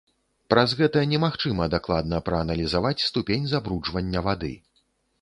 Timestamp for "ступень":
3.11-3.49